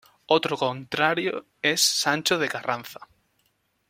[0.25, 3.07] Otro contrario es Sancho de Carranza.